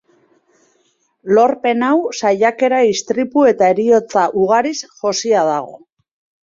Lorpen 1.39 1.85
hau 1.89 1.93
saiakera, 2.21 2.81
istripu 2.95 3.47
eta 3.53 3.71
heriotza 3.75 4.27
ugariz 4.47 4.77
josia 5.05 5.49
dago. 5.55 5.81